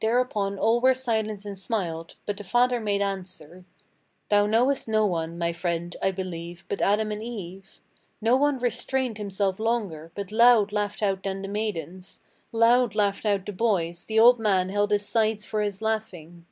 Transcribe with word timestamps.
Thereupon 0.00 0.58
all 0.58 0.80
were 0.80 0.92
silent 0.92 1.44
and 1.44 1.56
smiled; 1.56 2.16
but 2.26 2.36
the 2.36 2.42
father 2.42 2.80
made 2.80 3.00
answer: 3.00 3.64
'Thou 4.28 4.44
knowest 4.46 4.88
no 4.88 5.06
one, 5.06 5.38
my 5.38 5.52
friend, 5.52 5.94
I 6.02 6.10
believe, 6.10 6.64
but 6.68 6.82
Adam 6.82 7.12
and 7.12 7.22
Eve?' 7.22 7.78
No 8.20 8.34
one 8.36 8.58
restrained 8.58 9.18
himself 9.18 9.60
longer, 9.60 10.10
but 10.16 10.32
loud 10.32 10.72
laughed 10.72 11.00
out 11.00 11.22
then 11.22 11.42
the 11.42 11.46
maidens, 11.48 12.20
Loud 12.50 12.96
laughed 12.96 13.24
out 13.24 13.46
the 13.46 13.52
boys, 13.52 14.04
the 14.06 14.18
old 14.18 14.40
man 14.40 14.68
held 14.70 14.90
his 14.90 15.06
sides 15.06 15.44
for 15.44 15.60
his 15.62 15.80
laughing. 15.80 16.44